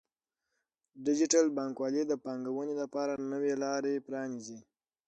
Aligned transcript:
ډیجیټل 1.05 1.45
بانکوالي 1.57 2.01
د 2.07 2.13
پانګونې 2.23 2.73
لپاره 2.81 3.13
نوې 3.31 3.53
لارې 3.63 4.03
پرانیزي. 4.07 4.59